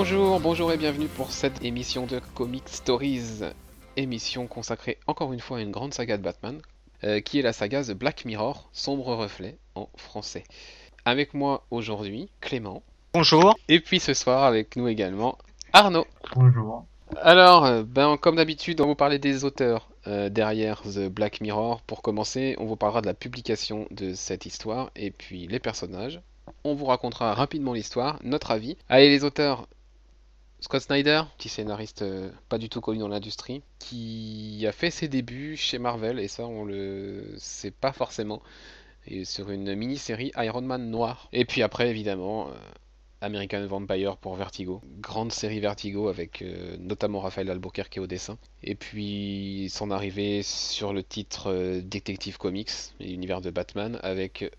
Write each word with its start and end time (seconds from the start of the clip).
Bonjour, 0.00 0.38
bonjour 0.38 0.72
et 0.72 0.76
bienvenue 0.76 1.08
pour 1.08 1.32
cette 1.32 1.64
émission 1.64 2.06
de 2.06 2.20
Comic 2.36 2.68
Stories, 2.68 3.40
émission 3.96 4.46
consacrée 4.46 4.96
encore 5.08 5.32
une 5.32 5.40
fois 5.40 5.58
à 5.58 5.60
une 5.60 5.72
grande 5.72 5.92
saga 5.92 6.16
de 6.16 6.22
Batman, 6.22 6.60
euh, 7.02 7.18
qui 7.18 7.40
est 7.40 7.42
la 7.42 7.52
saga 7.52 7.82
The 7.82 7.94
Black 7.94 8.24
Mirror, 8.24 8.68
Sombre 8.72 9.16
Reflet 9.16 9.58
en 9.74 9.88
français. 9.96 10.44
Avec 11.04 11.34
moi 11.34 11.64
aujourd'hui, 11.72 12.28
Clément. 12.40 12.84
Bonjour. 13.12 13.58
Et 13.66 13.80
puis 13.80 13.98
ce 13.98 14.14
soir 14.14 14.44
avec 14.44 14.76
nous 14.76 14.86
également, 14.86 15.36
Arnaud. 15.72 16.06
Bonjour. 16.36 16.86
Alors, 17.20 17.64
euh, 17.64 17.82
ben, 17.82 18.16
comme 18.18 18.36
d'habitude, 18.36 18.80
on 18.80 18.84
va 18.84 18.90
vous 18.90 18.94
parler 18.94 19.18
des 19.18 19.44
auteurs 19.44 19.88
euh, 20.06 20.28
derrière 20.28 20.82
The 20.82 21.08
Black 21.08 21.40
Mirror. 21.40 21.80
Pour 21.80 22.02
commencer, 22.02 22.54
on 22.60 22.66
vous 22.66 22.76
parlera 22.76 23.00
de 23.00 23.08
la 23.08 23.14
publication 23.14 23.88
de 23.90 24.14
cette 24.14 24.46
histoire 24.46 24.92
et 24.94 25.10
puis 25.10 25.48
les 25.48 25.58
personnages. 25.58 26.20
On 26.62 26.74
vous 26.74 26.86
racontera 26.86 27.34
rapidement 27.34 27.72
l'histoire, 27.72 28.20
notre 28.22 28.52
avis. 28.52 28.76
Allez, 28.88 29.08
les 29.08 29.24
auteurs, 29.24 29.66
Scott 30.60 30.82
Snyder, 30.82 31.22
petit 31.36 31.48
scénariste 31.48 32.02
euh, 32.02 32.30
pas 32.48 32.58
du 32.58 32.68
tout 32.68 32.80
connu 32.80 32.98
dans 32.98 33.08
l'industrie, 33.08 33.62
qui 33.78 34.64
a 34.66 34.72
fait 34.72 34.90
ses 34.90 35.06
débuts 35.06 35.56
chez 35.56 35.78
Marvel, 35.78 36.18
et 36.18 36.26
ça 36.26 36.46
on 36.46 36.64
le 36.64 37.34
sait 37.38 37.70
pas 37.70 37.92
forcément, 37.92 38.42
sur 39.22 39.50
une 39.50 39.74
mini-série 39.76 40.32
Iron 40.36 40.62
Man 40.62 40.90
noir. 40.90 41.28
Et 41.32 41.44
puis 41.44 41.62
après 41.62 41.88
évidemment, 41.88 42.48
euh, 42.48 42.54
American 43.20 43.64
Vampire 43.68 44.16
pour 44.16 44.34
Vertigo, 44.34 44.82
grande 45.00 45.30
série 45.30 45.60
Vertigo 45.60 46.08
avec 46.08 46.42
euh, 46.42 46.76
notamment 46.80 47.20
Raphaël 47.20 47.50
Albuquerque 47.50 47.98
au 48.02 48.08
dessin. 48.08 48.36
Et 48.64 48.74
puis 48.74 49.68
son 49.70 49.92
arrivée 49.92 50.42
sur 50.42 50.92
le 50.92 51.04
titre 51.04 51.80
Detective 51.84 52.36
Comics, 52.36 52.72
l'univers 52.98 53.40
de 53.40 53.50
Batman, 53.50 54.00
avec 54.02 54.50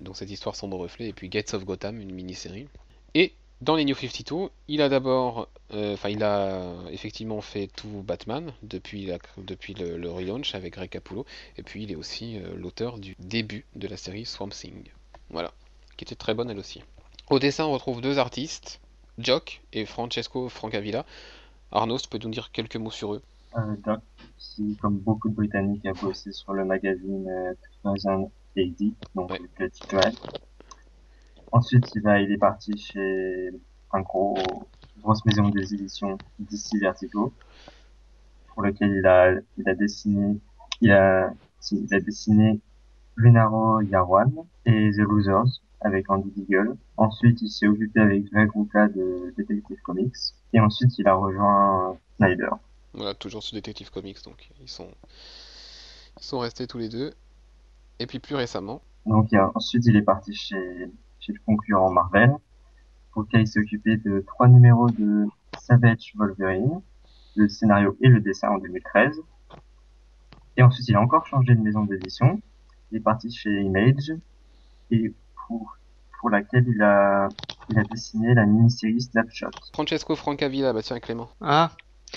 donc 0.00 0.16
cette 0.16 0.30
histoire 0.30 0.56
sombre 0.56 0.78
reflet, 0.78 1.08
et 1.08 1.12
puis 1.12 1.28
Gates 1.28 1.52
of 1.52 1.66
Gotham, 1.66 2.00
une 2.00 2.12
mini-série. 2.12 2.66
Et 3.14 3.34
dans 3.60 3.74
les 3.76 3.84
New 3.84 3.94
52, 3.94 4.50
il 4.68 4.82
a 4.82 4.88
d'abord, 4.88 5.48
euh, 5.72 5.94
enfin, 5.94 6.08
il 6.10 6.22
a 6.22 6.74
effectivement 6.90 7.40
fait 7.40 7.66
tout 7.68 8.02
Batman 8.06 8.52
depuis, 8.62 9.06
la- 9.06 9.18
depuis 9.36 9.74
le, 9.74 9.96
le 9.98 10.10
relaunch 10.10 10.54
avec 10.54 10.74
Greg 10.74 10.90
Capullo, 10.90 11.26
et 11.56 11.62
puis 11.62 11.82
il 11.82 11.90
est 11.92 11.96
aussi 11.96 12.38
euh, 12.38 12.54
l'auteur 12.56 12.98
du 12.98 13.16
début 13.18 13.64
de 13.74 13.88
la 13.88 13.96
série 13.96 14.24
Swamp 14.24 14.50
Thing. 14.50 14.84
Voilà, 15.30 15.52
qui 15.96 16.04
était 16.04 16.14
très 16.14 16.34
bonne 16.34 16.50
elle 16.50 16.58
aussi. 16.58 16.82
Au 17.30 17.38
dessin, 17.38 17.64
on 17.66 17.72
retrouve 17.72 18.00
deux 18.00 18.18
artistes, 18.18 18.80
Jock 19.18 19.60
et 19.72 19.84
Francesco 19.86 20.48
Francavilla. 20.48 21.04
Arnaud, 21.72 21.98
tu 21.98 22.08
peux 22.08 22.18
nous 22.18 22.30
dire 22.30 22.50
quelques 22.52 22.76
mots 22.76 22.90
sur 22.90 23.14
eux? 23.14 23.22
Euh, 23.56 23.76
Doc, 23.84 24.00
qui, 24.38 24.76
comme 24.80 24.98
beaucoup 24.98 25.28
de 25.28 25.34
Britanniques, 25.34 25.84
a 25.86 25.92
bossé 25.94 26.32
sur 26.32 26.52
le 26.52 26.64
magazine 26.64 27.28
euh, 27.28 27.54
2080, 27.84 28.30
donc 29.14 29.30
Ouais. 29.30 29.40
le 29.58 29.70
titulaire. 29.70 30.12
Ensuite, 31.52 31.94
il, 31.94 32.02
va, 32.02 32.20
il 32.20 32.30
est 32.32 32.38
parti 32.38 32.76
chez 32.76 33.50
un 33.92 34.00
gros, 34.00 34.36
grosse 35.02 35.24
maison 35.24 35.48
des 35.48 35.74
éditions 35.74 36.18
DC 36.38 36.80
Vertigo, 36.80 37.32
pour 38.48 38.62
lequel 38.62 38.90
il 38.96 39.06
a, 39.06 39.32
il 39.56 39.68
a 39.68 39.74
dessiné, 39.74 40.38
il 40.80 40.92
a, 40.92 41.32
il 41.72 41.94
a 41.94 42.00
dessiné 42.00 42.60
Lunaro 43.16 43.80
Yarwan 43.80 44.32
et 44.66 44.90
The 44.92 44.98
Losers 44.98 45.60
avec 45.80 46.10
Andy 46.10 46.30
Deagle. 46.30 46.76
Ensuite, 46.96 47.40
il 47.42 47.48
s'est 47.48 47.66
occupé 47.66 48.00
avec 48.00 48.24
Greg 48.30 48.50
Rucka 48.54 48.88
de 48.88 49.32
Detective 49.36 49.80
Comics. 49.82 50.16
Et 50.52 50.60
ensuite, 50.60 50.98
il 50.98 51.06
a 51.06 51.14
rejoint 51.14 51.96
Snyder. 52.16 52.50
Voilà, 52.94 53.14
toujours 53.14 53.42
sur 53.42 53.54
Detective 53.54 53.90
Comics, 53.90 54.22
donc 54.24 54.50
ils 54.60 54.68
sont, 54.68 54.88
ils 56.18 56.24
sont 56.24 56.38
restés 56.38 56.66
tous 56.66 56.78
les 56.78 56.88
deux. 56.88 57.12
Et 58.00 58.06
puis 58.06 58.18
plus 58.18 58.34
récemment, 58.34 58.80
Donc 59.06 59.30
ensuite 59.54 59.84
il 59.86 59.96
est 59.96 60.02
parti 60.02 60.32
chez, 60.32 60.88
chez 61.28 61.34
le 61.34 61.40
concurrent 61.44 61.90
Marvel, 61.90 62.34
pour 63.12 63.22
lequel 63.22 63.42
il 63.42 63.46
s'est 63.46 63.60
occupé 63.60 63.96
de 63.96 64.24
trois 64.26 64.48
numéros 64.48 64.90
de 64.90 65.26
Savage 65.58 66.12
Wolverine, 66.16 66.80
le 67.36 67.48
scénario 67.48 67.96
et 68.00 68.08
le 68.08 68.20
dessin 68.20 68.48
en 68.48 68.58
2013. 68.58 69.20
Et 70.56 70.62
ensuite 70.62 70.88
il 70.88 70.96
a 70.96 71.00
encore 71.00 71.26
changé 71.26 71.54
de 71.54 71.60
maison 71.60 71.84
d'édition. 71.84 72.40
Il 72.90 72.98
est 72.98 73.02
parti 73.02 73.30
chez 73.30 73.60
Image 73.60 74.12
et 74.90 75.12
pour 75.46 75.76
pour 76.20 76.30
laquelle 76.30 76.64
il 76.66 76.82
a 76.82 77.28
il 77.70 77.78
a 77.78 77.84
dessiné 77.84 78.34
la 78.34 78.46
mini-série 78.46 79.00
Snapshot. 79.00 79.50
Francesco 79.72 80.16
Francavilla, 80.16 80.72
bah 80.72 80.82
tiens 80.82 80.98
Clément. 80.98 81.28
Ah. 81.40 81.70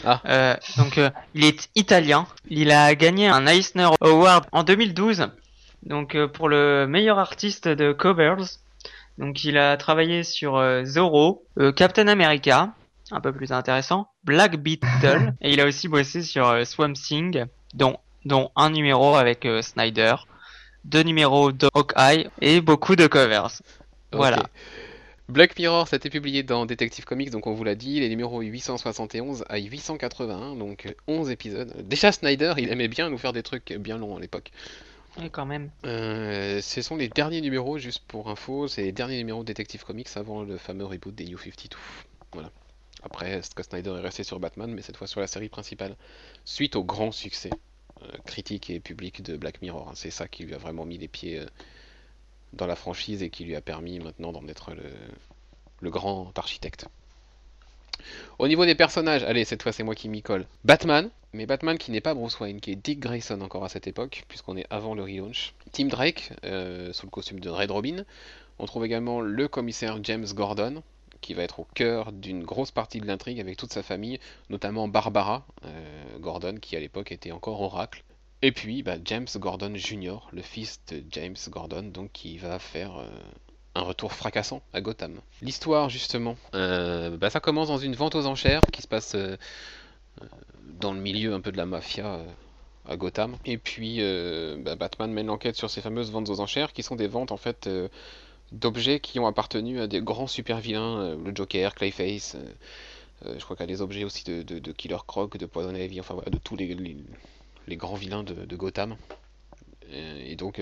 Ah. 0.06 0.22
Euh, 0.26 0.56
donc 0.78 0.98
euh, 0.98 1.12
il 1.36 1.44
est 1.44 1.70
italien. 1.76 2.26
Il 2.48 2.72
a 2.72 2.96
gagné 2.96 3.28
un 3.28 3.46
Eisner 3.46 3.90
Award 4.00 4.46
en 4.54 4.64
2012. 4.64 5.28
Donc 5.84 6.16
euh, 6.16 6.28
pour 6.28 6.48
le 6.48 6.88
meilleur 6.88 7.20
artiste 7.20 7.68
de 7.68 7.92
covers. 7.92 8.60
Donc 9.18 9.44
il 9.44 9.58
a 9.58 9.78
travaillé 9.78 10.24
sur 10.24 10.58
euh, 10.58 10.84
Zorro, 10.86 11.46
euh, 11.60 11.72
Captain 11.72 12.08
America, 12.08 12.74
un 13.12 13.22
peu 13.22 13.34
plus 13.34 13.52
intéressant, 13.52 14.08
Black 14.24 14.58
Beetle 14.58 15.34
et 15.42 15.52
il 15.52 15.62
a 15.62 15.66
aussi 15.66 15.88
bossé 15.88 16.24
sur 16.24 16.48
euh, 16.48 16.64
Swamp 16.64 16.94
Thing, 16.94 17.46
dont 17.74 17.98
dont 18.26 18.52
un 18.56 18.70
numéro 18.70 19.16
avec 19.16 19.46
euh, 19.46 19.62
Snyder, 19.62 20.16
deux 20.86 21.04
numéros 21.04 21.52
de 21.52 21.68
Hawkeye 21.74 22.30
et 22.42 22.62
beaucoup 22.62 22.96
de 22.96 23.08
covers. 23.08 23.62
Voilà. 24.14 24.44
Black 25.28 25.58
Mirror, 25.58 25.88
ça 25.88 25.96
a 25.96 25.98
été 25.98 26.10
publié 26.10 26.44
dans 26.44 26.66
Detective 26.66 27.06
Comics, 27.06 27.30
donc 27.30 27.48
on 27.48 27.54
vous 27.54 27.64
l'a 27.64 27.76
dit, 27.76 28.02
les 28.02 28.10
numéros 28.10 28.42
871 28.42 29.46
à 29.48 29.58
881, 29.58 30.56
donc 30.56 30.86
euh, 30.86 30.94
11 31.08 31.30
épisodes. 31.30 31.74
Déjà 31.88 32.12
Snyder, 32.12 32.54
il 32.58 32.70
aimait 32.70 32.90
bien 32.90 33.10
nous 33.10 33.18
faire 33.18 33.34
des 33.34 33.44
trucs 33.44 33.74
bien 33.74 33.98
longs 33.98 34.18
à 34.18 34.20
l'époque. 34.20 34.52
Quand 35.32 35.46
même. 35.46 35.72
Euh, 35.86 36.62
ce 36.62 36.82
sont 36.82 36.96
les 36.96 37.10
derniers 37.10 37.42
numéros, 37.42 37.78
juste 37.78 38.04
pour 38.08 38.30
info, 38.30 38.68
c'est 38.68 38.84
les 38.84 38.92
derniers 38.92 39.18
numéros 39.18 39.42
de 39.42 39.48
Detective 39.48 39.84
Comics 39.84 40.08
avant 40.16 40.44
le 40.44 40.58
fameux 40.58 40.86
reboot 40.86 41.14
des 41.14 41.26
New 41.26 41.38
52. 41.38 41.78
Voilà. 42.34 42.50
Après, 43.04 43.42
Scott 43.42 43.66
Snyder 43.66 43.92
est 43.98 44.02
resté 44.02 44.24
sur 44.24 44.40
Batman, 44.40 44.72
mais 44.74 44.82
cette 44.82 44.96
fois 44.98 45.08
sur 45.08 45.20
la 45.20 45.28
série 45.28 45.50
principale, 45.50 45.96
suite 46.46 46.76
au 46.76 46.84
grand 46.84 47.12
succès 47.12 47.50
euh, 48.04 48.08
critique 48.26 48.70
et 48.70 48.80
public 48.80 49.22
de 49.22 49.38
Black 49.38 49.62
Mirror. 49.62 49.90
hein. 49.90 49.94
C'est 49.96 50.12
ça 50.12 50.28
qui 50.28 50.46
lui 50.46 50.54
a 50.54 50.58
vraiment 50.58 50.86
mis 50.86 50.98
les 50.98 51.08
pieds 51.08 51.40
euh, 51.40 51.46
dans 52.54 52.68
la 52.68 52.76
franchise 52.76 53.22
et 53.22 53.30
qui 53.30 53.44
lui 53.44 53.56
a 53.56 53.62
permis 53.62 54.00
maintenant 54.00 54.32
d'en 54.32 54.48
être 54.48 54.72
le 55.82 55.90
grand 55.90 56.38
architecte. 56.38 56.88
Au 58.40 58.48
niveau 58.48 58.66
des 58.66 58.76
personnages, 58.76 59.24
allez, 59.24 59.46
cette 59.46 59.64
fois 59.64 59.72
c'est 59.72 59.84
moi 59.84 59.96
qui 59.96 60.10
m'y 60.10 60.22
colle. 60.22 60.46
Batman, 60.64 61.10
mais 61.34 61.46
Batman 61.46 61.78
qui 61.78 61.92
n'est 61.92 62.02
pas 62.02 62.14
Bruce 62.14 62.40
Wayne, 62.40 62.60
qui 62.60 62.72
est 62.72 62.76
Dick 62.76 63.00
Grayson 63.00 63.40
encore 63.42 63.64
à 63.64 63.70
cette 63.70 63.88
époque, 63.88 64.24
puisqu'on 64.28 64.58
est 64.58 64.66
avant 64.70 64.96
le 64.96 65.04
relaunch. 65.04 65.54
Tim 65.72 65.86
Drake, 65.86 66.34
euh, 66.44 66.92
sous 66.94 67.06
le 67.06 67.12
costume 67.12 67.40
de 67.40 67.50
Red 67.50 67.72
Robin. 67.72 68.04
On 68.60 68.66
trouve 68.66 68.86
également 68.86 69.22
le 69.22 69.48
commissaire 69.48 70.00
James 70.04 70.26
Gordon, 70.34 70.84
qui 71.22 71.34
va 71.34 71.44
être 71.44 71.60
au 71.60 71.68
cœur 71.76 72.12
d'une 72.12 72.44
grosse 72.44 72.72
partie 72.72 73.00
de 73.00 73.06
l'intrigue 73.06 73.40
avec 73.40 73.58
toute 73.58 73.72
sa 73.72 73.84
famille, 73.84 74.20
notamment 74.50 74.88
Barbara 74.88 75.46
euh, 75.66 76.20
Gordon, 76.20 76.56
qui 76.60 76.76
à 76.76 76.80
l'époque 76.80 77.12
était 77.12 77.32
encore 77.32 77.62
Oracle. 77.62 78.04
Et 78.42 78.52
puis 78.52 78.82
bah, 78.82 78.96
James 79.06 79.28
Gordon 79.36 79.74
Jr., 79.76 80.18
le 80.32 80.42
fils 80.42 80.82
de 80.88 81.04
James 81.12 81.36
Gordon, 81.50 81.84
donc 81.84 82.12
qui 82.12 82.38
va 82.40 82.58
faire 82.58 82.98
euh, 82.98 83.08
un 83.76 83.82
retour 83.82 84.14
fracassant 84.14 84.62
à 84.74 84.82
Gotham. 84.82 85.20
L'histoire 85.42 85.90
justement, 85.90 86.38
euh, 86.56 87.16
bah, 87.18 87.30
ça 87.30 87.40
commence 87.40 87.70
dans 87.70 87.78
une 87.78 87.96
vente 87.96 88.16
aux 88.16 88.26
enchères 88.26 88.62
qui 88.72 88.82
se 88.82 88.88
passe 88.88 89.16
euh, 89.16 89.38
euh, 90.22 90.26
dans 90.80 90.94
le 90.94 91.00
milieu 91.00 91.34
un 91.34 91.42
peu 91.42 91.52
de 91.52 91.58
la 91.58 91.66
mafia 91.66 92.20
à 92.88 92.98
Gotham. 92.98 93.38
Et 93.46 93.58
puis 93.58 94.02
bah, 94.64 94.76
Batman 94.76 95.12
mène 95.12 95.28
l'enquête 95.28 95.56
sur 95.56 95.70
ces 95.70 95.82
fameuses 95.82 96.12
ventes 96.12 96.30
aux 96.30 96.40
enchères 96.40 96.74
qui 96.74 96.84
sont 96.84 96.96
des 96.96 97.08
ventes 97.08 97.32
en 97.32 97.38
fait 97.38 97.70
d'objets 98.52 99.00
qui 99.00 99.20
ont 99.20 99.28
appartenu 99.28 99.80
à 99.80 99.88
des 99.88 100.02
grands 100.02 100.28
super 100.28 100.60
vilains, 100.60 101.00
euh, 101.00 101.16
le 101.24 101.34
Joker, 101.34 101.74
Clayface. 101.74 102.36
je 103.24 103.44
crois 103.44 103.56
qu'il 103.56 103.64
y 103.66 103.70
a 103.72 103.74
des 103.74 103.82
objets 103.82 104.04
aussi 104.04 104.24
de, 104.26 104.72
Killer 104.72 104.98
Croc, 105.08 105.38
de 105.38 105.46
Poison 105.46 105.74
Ivy, 105.74 106.00
enfin 106.00 106.16
voilà, 106.16 106.30
de 106.30 106.38
tous 106.38 106.56
les, 106.56 106.76
les, 107.68 107.76
grands 107.78 107.96
vilains 107.96 108.24
de, 108.24 108.56
Gotham. 108.56 108.98
Et 109.92 110.36
donc 110.36 110.62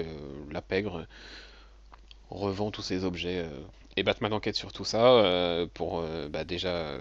la 0.52 0.62
pègre 0.62 1.08
revend 2.30 2.72
tous 2.72 2.82
ces 2.82 3.04
objets. 3.04 3.40
euh, 3.40 3.50
et 3.98 4.04
Batman 4.04 4.32
enquête 4.34 4.56
sur 4.56 4.72
tout 4.72 4.86
ça 4.86 5.06
euh, 5.06 5.68
pour 5.74 6.00
euh, 6.00 6.30
bah, 6.30 6.46
déjà 6.46 6.98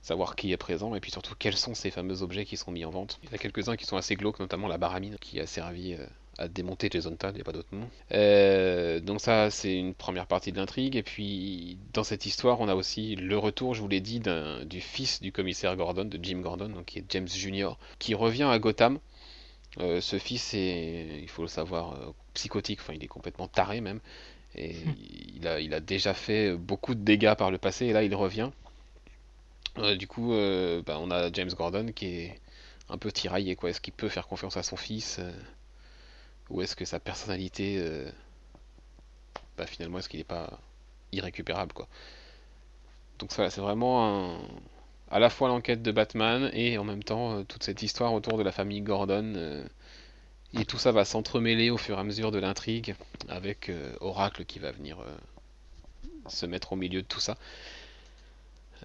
savoir 0.00 0.36
qui 0.36 0.52
est 0.52 0.56
présent 0.56 0.94
et 0.94 1.00
puis 1.00 1.10
surtout 1.10 1.34
quels 1.38 1.56
sont 1.56 1.74
ces 1.74 1.90
fameux 1.90 2.22
objets 2.22 2.46
qui 2.46 2.56
sont 2.56 2.70
mis 2.70 2.84
en 2.84 2.90
vente. 2.90 3.18
Il 3.22 3.28
y 3.28 3.32
en 3.32 3.34
a 3.34 3.38
quelques-uns 3.38 3.76
qui 3.76 3.84
sont 3.84 3.96
assez 3.96 4.14
glauques, 4.14 4.38
notamment 4.38 4.68
la 4.68 4.78
baramine 4.78 5.16
qui 5.20 5.38
a 5.40 5.46
servi 5.46 5.96
à 6.38 6.46
démonter 6.48 6.88
Jason 6.90 7.16
Todd, 7.16 7.32
il 7.32 7.34
n'y 7.34 7.40
a 7.40 7.44
pas 7.44 7.52
d'autre 7.52 7.68
nom. 7.72 9.00
Donc 9.00 9.20
ça, 9.20 9.50
c'est 9.50 9.76
une 9.76 9.92
première 9.92 10.26
partie 10.26 10.52
de 10.52 10.56
l'intrigue. 10.56 10.94
Et 10.96 11.02
puis, 11.02 11.76
dans 11.92 12.04
cette 12.04 12.24
histoire, 12.26 12.60
on 12.60 12.68
a 12.68 12.76
aussi 12.76 13.16
le 13.16 13.36
retour, 13.36 13.74
je 13.74 13.82
vous 13.82 13.88
l'ai 13.88 14.00
dit, 14.00 14.22
du 14.64 14.80
fils 14.80 15.20
du 15.20 15.32
commissaire 15.32 15.76
Gordon, 15.76 16.04
de 16.04 16.18
Jim 16.22 16.40
Gordon, 16.40 16.68
donc 16.68 16.86
qui 16.86 17.00
est 17.00 17.04
James 17.10 17.28
Jr., 17.28 17.70
qui 17.98 18.14
revient 18.14 18.44
à 18.44 18.58
Gotham. 18.60 19.00
Euh, 19.80 20.00
ce 20.00 20.18
fils 20.18 20.54
est, 20.54 21.20
il 21.22 21.28
faut 21.28 21.42
le 21.42 21.48
savoir, 21.48 21.92
euh, 21.92 22.12
psychotique, 22.34 22.80
enfin 22.80 22.94
il 22.94 23.04
est 23.04 23.08
complètement 23.08 23.48
taré 23.48 23.80
même. 23.80 24.00
Et 24.54 24.74
il 25.36 25.46
a, 25.46 25.60
il 25.60 25.72
a 25.74 25.80
déjà 25.80 26.14
fait 26.14 26.54
beaucoup 26.56 26.94
de 26.94 27.00
dégâts 27.00 27.34
par 27.34 27.50
le 27.50 27.58
passé, 27.58 27.86
et 27.86 27.92
là 27.92 28.02
il 28.02 28.14
revient. 28.14 28.50
Euh, 29.78 29.94
du 29.94 30.08
coup, 30.08 30.30
bah, 30.86 30.98
on 30.98 31.10
a 31.10 31.30
James 31.32 31.50
Gordon 31.50 31.92
qui 31.94 32.06
est 32.06 32.40
un 32.88 32.98
peu 32.98 33.12
tiraillé, 33.12 33.54
quoi. 33.54 33.70
Est-ce 33.70 33.80
qu'il 33.80 33.92
peut 33.92 34.08
faire 34.08 34.26
confiance 34.26 34.56
à 34.56 34.62
son 34.62 34.76
fils 34.76 35.20
Ou 36.50 36.62
est-ce 36.62 36.74
que 36.74 36.84
sa 36.84 36.98
personnalité, 36.98 37.80
bah, 39.56 39.66
finalement, 39.66 39.98
est-ce 39.98 40.08
qu'il 40.08 40.18
n'est 40.18 40.24
pas 40.24 40.58
irrécupérable, 41.12 41.72
quoi 41.72 41.86
donc 43.18 43.32
voilà, 43.34 43.50
c'est 43.50 43.60
vraiment 43.60 44.36
un- 44.36 44.40
à 45.10 45.18
la 45.18 45.30
fois 45.30 45.48
l'enquête 45.48 45.82
de 45.82 45.92
Batman 45.92 46.50
et 46.52 46.78
en 46.78 46.84
même 46.84 47.02
temps 47.02 47.38
euh, 47.38 47.42
toute 47.44 47.62
cette 47.62 47.82
histoire 47.82 48.12
autour 48.12 48.38
de 48.38 48.42
la 48.42 48.52
famille 48.52 48.80
Gordon. 48.82 49.34
euh, 49.36 49.64
et 50.54 50.64
tout 50.64 50.78
ça 50.78 50.92
va 50.92 51.04
s'entremêler 51.04 51.68
au 51.70 51.76
fur 51.76 51.96
et 51.98 52.00
à 52.00 52.04
mesure 52.04 52.30
de 52.30 52.38
l'intrigue 52.38 52.94
avec 53.28 53.68
euh, 53.68 53.92
Oracle 54.00 54.44
qui 54.46 54.58
va 54.58 54.70
venir 54.72 54.96
se 56.26 56.46
mettre 56.46 56.72
au 56.72 56.76
milieu 56.76 57.02
de 57.02 57.06
tout 57.06 57.20
ça. 57.20 57.36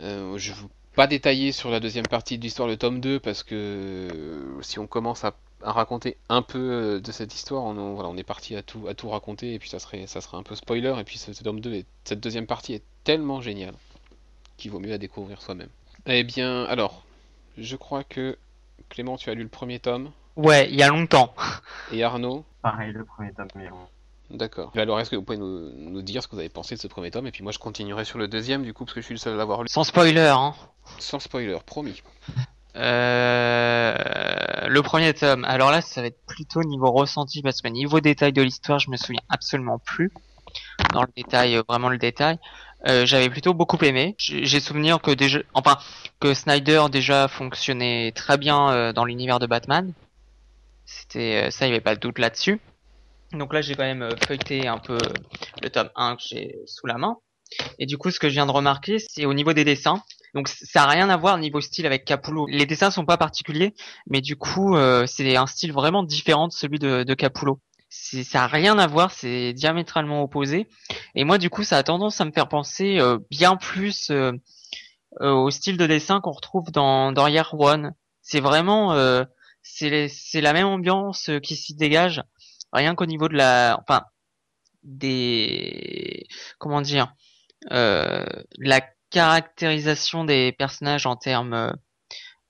Je 0.01 0.05
ne 0.51 0.55
veux 0.55 0.67
pas 0.95 1.07
détailler 1.07 1.53
sur 1.53 1.69
la 1.69 1.79
deuxième 1.79 2.05
partie 2.07 2.37
de 2.37 2.43
l'histoire 2.43 2.67
de 2.67 2.75
tome 2.75 2.99
2 2.99 3.19
parce 3.21 3.43
que 3.43 4.57
si 4.61 4.77
on 4.79 4.87
commence 4.87 5.23
à, 5.23 5.35
raconter 5.61 6.17
un 6.27 6.41
peu 6.41 6.99
de 7.01 7.11
cette 7.13 7.33
histoire, 7.33 7.63
on, 7.63 8.17
est 8.17 8.23
parti 8.23 8.57
à 8.57 8.61
tout, 8.61 8.85
à 8.89 8.93
tout 8.93 9.07
raconter 9.07 9.53
et 9.53 9.59
puis 9.59 9.69
ça 9.69 9.79
serait, 9.79 10.05
ça 10.07 10.19
serait 10.19 10.35
un 10.35 10.43
peu 10.43 10.55
spoiler. 10.55 10.93
Et 10.99 11.03
puis 11.05 11.17
ce, 11.17 11.31
ce 11.31 11.43
tome 11.43 11.61
2 11.61 11.73
est- 11.75 11.85
cette 12.03 12.19
deuxième 12.19 12.45
partie 12.47 12.73
est 12.73 12.83
tellement 13.05 13.39
géniale 13.39 13.75
qu'il 14.57 14.71
vaut 14.71 14.79
mieux 14.79 14.89
la 14.89 14.97
découvrir 14.97 15.41
soi-même. 15.41 15.69
Eh 16.05 16.23
bien, 16.23 16.65
alors, 16.65 17.03
je 17.57 17.75
crois 17.75 18.03
que 18.03 18.37
Clément, 18.89 19.17
tu 19.17 19.29
as 19.29 19.33
lu 19.33 19.43
le 19.43 19.49
premier 19.49 19.79
tome 19.79 20.11
Ouais, 20.35 20.67
il 20.69 20.75
y 20.75 20.83
a 20.83 20.89
longtemps. 20.89 21.33
et 21.91 22.03
Arnaud, 22.03 22.43
Pareil, 22.61 22.91
le 22.91 23.05
premier 23.05 23.31
tome 23.33 23.47
numéro. 23.55 23.77
D'accord. 24.29 24.71
Alors, 24.75 24.99
est-ce 24.99 25.09
que 25.09 25.15
vous 25.15 25.21
pouvez 25.23 25.37
nous, 25.37 25.69
nous 25.71 26.01
dire 26.01 26.23
ce 26.23 26.27
que 26.27 26.33
vous 26.33 26.39
avez 26.39 26.49
pensé 26.49 26.75
de 26.75 26.79
ce 26.79 26.87
premier 26.87 27.11
tome? 27.11 27.27
Et 27.27 27.31
puis 27.31 27.43
moi, 27.43 27.51
je 27.51 27.59
continuerai 27.59 28.03
sur 28.05 28.17
le 28.17 28.27
deuxième, 28.27 28.63
du 28.63 28.73
coup, 28.73 28.85
parce 28.85 28.95
que 28.95 29.01
je 29.01 29.05
suis 29.05 29.13
le 29.13 29.19
seul 29.19 29.33
à 29.33 29.37
l'avoir 29.37 29.61
lu. 29.61 29.67
Sans 29.69 29.83
spoiler, 29.83 30.19
hein. 30.33 30.53
Sans 30.97 31.19
spoiler, 31.19 31.57
promis. 31.65 32.01
Euh, 32.75 33.95
le 34.67 34.81
premier 34.81 35.13
tome. 35.13 35.45
Alors 35.45 35.71
là, 35.71 35.81
ça 35.81 36.01
va 36.01 36.07
être 36.07 36.25
plutôt 36.25 36.63
niveau 36.63 36.91
ressenti 36.91 37.41
parce 37.41 37.61
que 37.61 37.67
niveau 37.67 37.99
détail 37.99 38.33
de 38.33 38.41
l'histoire, 38.41 38.79
je 38.79 38.89
me 38.89 38.97
souviens 38.97 39.21
absolument 39.29 39.77
plus. 39.79 40.11
Dans 40.93 41.01
le 41.01 41.09
détail, 41.15 41.55
euh, 41.57 41.63
vraiment 41.67 41.89
le 41.89 41.97
détail. 41.97 42.39
Euh, 42.85 43.05
J'avais 43.05 43.29
plutôt 43.29 43.53
beaucoup 43.53 43.77
aimé. 43.83 44.15
J'ai 44.17 44.59
souvenir 44.59 45.01
que 45.01 45.11
déjà, 45.11 45.39
enfin, 45.53 45.77
que 46.19 46.33
Snyder 46.33 46.85
déjà 46.91 47.27
fonctionnait 47.27 48.11
très 48.13 48.37
bien 48.37 48.71
euh, 48.71 48.93
dans 48.93 49.05
l'univers 49.05 49.39
de 49.39 49.47
Batman. 49.47 49.93
C'était 50.85 51.45
euh, 51.45 51.51
ça, 51.51 51.65
il 51.65 51.69
n'y 51.69 51.75
avait 51.75 51.83
pas 51.83 51.95
de 51.95 51.99
doute 51.99 52.19
là-dessus. 52.19 52.59
Donc 53.31 53.53
là, 53.53 53.61
j'ai 53.61 53.75
quand 53.75 53.83
même 53.83 54.09
feuilleté 54.27 54.67
un 54.67 54.77
peu 54.77 54.97
le 55.61 55.69
tome 55.69 55.89
1 55.95 56.17
que 56.17 56.21
j'ai 56.29 56.55
sous 56.65 56.85
la 56.85 56.97
main. 56.97 57.17
Et 57.79 57.85
du 57.85 57.97
coup, 57.97 58.11
ce 58.11 58.19
que 58.19 58.27
je 58.29 58.33
viens 58.33 58.45
de 58.45 58.51
remarquer, 58.51 58.97
c'est 58.99 59.25
au 59.25 59.33
niveau 59.33 59.53
des 59.53 59.63
dessins. 59.63 60.03
Donc 60.33 60.47
ça 60.47 60.83
a 60.83 60.87
rien 60.87 61.09
à 61.09 61.17
voir 61.17 61.37
niveau 61.37 61.61
style 61.61 61.85
avec 61.85 62.05
Capullo. 62.05 62.47
Les 62.47 62.65
dessins 62.65 62.89
sont 62.89 63.05
pas 63.05 63.17
particuliers, 63.17 63.75
mais 64.07 64.19
du 64.19 64.35
coup 64.35 64.75
c'est 65.05 65.35
un 65.35 65.45
style 65.45 65.71
vraiment 65.71 66.01
différent 66.01 66.47
de 66.47 66.53
celui 66.53 66.79
de, 66.79 67.03
de 67.03 67.13
Capullo. 67.13 67.59
C'est- 67.95 68.23
Ça 68.23 68.43
a 68.45 68.47
rien 68.47 68.77
à 68.79 68.87
voir, 68.87 69.11
c'est 69.11 69.53
diamétralement 69.53 70.23
opposé. 70.23 70.67
Et 71.15 71.23
moi 71.25 71.37
du 71.37 71.49
coup 71.51 71.63
ça 71.63 71.77
a 71.77 71.83
tendance 71.83 72.19
à 72.21 72.25
me 72.25 72.31
faire 72.31 72.47
penser 72.49 72.99
euh, 72.99 73.19
bien 73.29 73.55
plus 73.55 74.09
euh, 74.09 74.31
euh, 75.21 75.31
au 75.33 75.51
style 75.51 75.77
de 75.77 75.87
dessin 75.87 76.21
qu'on 76.21 76.31
retrouve 76.31 76.71
dans, 76.71 77.11
dans 77.11 77.27
Year 77.27 77.53
One. 77.59 77.93
C'est 78.21 78.39
vraiment 78.41 78.93
euh, 78.93 79.23
c'est 79.61 80.07
c'est 80.09 80.41
la 80.41 80.53
même 80.53 80.67
ambiance 80.67 81.29
euh, 81.29 81.39
qui 81.39 81.55
s'y 81.55 81.75
dégage, 81.75 82.23
rien 82.73 82.95
qu'au 82.95 83.05
niveau 83.05 83.27
de 83.29 83.35
la 83.35 83.77
enfin 83.81 84.03
des 84.83 86.27
comment 86.59 86.81
dire 86.81 87.13
euh, 87.71 88.25
la 88.57 88.81
caractérisation 89.11 90.23
des 90.25 90.51
personnages 90.53 91.05
en 91.05 91.15
termes 91.15 91.75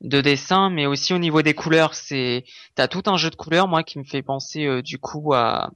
de 0.04 0.22
dessin, 0.22 0.70
mais 0.70 0.86
aussi 0.86 1.14
au 1.14 1.18
niveau 1.18 1.42
des 1.42 1.54
couleurs. 1.54 1.96
C'est 1.96 2.46
t'as 2.76 2.88
tout 2.88 3.04
un 3.08 3.18
jeu 3.18 3.30
de 3.30 3.36
couleurs, 3.36 3.68
moi, 3.68 3.84
qui 3.84 4.00
me 4.00 4.04
fait 4.04 4.22
penser 4.22 4.66
euh, 4.66 4.82
du 4.82 4.98
coup 5.00 5.34
à 5.34 5.72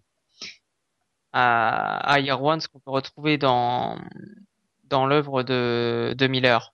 à, 1.34 1.98
à 2.14 2.20
Year 2.20 2.42
One, 2.42 2.60
ce 2.62 2.68
qu'on 2.68 2.80
peut 2.80 2.92
retrouver 2.92 3.38
dans 3.38 3.98
dans 4.86 5.06
l'œuvre 5.06 5.44
de 5.44 6.14
de 6.18 6.28
Miller. 6.28 6.74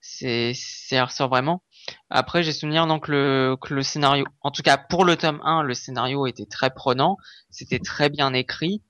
C'est 0.00 0.52
c'est 0.54 1.00
ressort 1.00 1.28
vraiment. 1.28 1.62
Après, 2.08 2.42
j'ai 2.42 2.52
souvenir 2.52 2.86
donc 2.86 3.08
le 3.08 3.56
que 3.60 3.74
le 3.74 3.82
scénario, 3.82 4.24
en 4.42 4.50
tout 4.50 4.62
cas 4.62 4.78
pour 4.78 5.04
le 5.04 5.16
tome 5.16 5.40
1, 5.44 5.62
le 5.62 5.74
scénario 5.74 6.26
était 6.26 6.46
très 6.46 6.70
prenant, 6.70 7.16
c'était 7.50 7.78
très 7.80 8.08
bien 8.08 8.32
écrit 8.32 8.82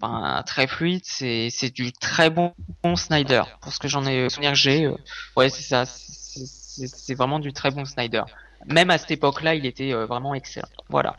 enfin, 0.00 0.42
très 0.44 0.66
fluide, 0.66 1.02
c'est 1.04 1.48
c'est 1.50 1.70
du 1.70 1.92
très 1.92 2.30
bon, 2.30 2.52
Snyder. 2.96 3.42
Pour 3.60 3.72
ce 3.72 3.78
que 3.78 3.88
j'en 3.88 4.04
ai 4.06 4.28
souvenir 4.28 4.52
que 4.52 4.58
j'ai, 4.58 4.84
euh, 4.86 4.96
ouais 5.36 5.48
c'est 5.50 5.62
ça, 5.62 5.84
c'est- 5.86 6.46
c'est 6.72 7.14
vraiment 7.14 7.38
du 7.38 7.52
très 7.52 7.70
bon 7.70 7.84
Snyder. 7.84 8.22
Même 8.66 8.90
à 8.90 8.98
cette 8.98 9.10
époque-là, 9.10 9.54
il 9.54 9.66
était 9.66 9.92
euh, 9.92 10.06
vraiment 10.06 10.34
excellent. 10.34 10.68
Voilà. 10.88 11.16